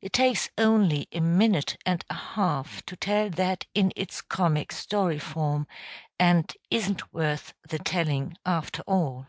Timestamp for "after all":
8.46-9.26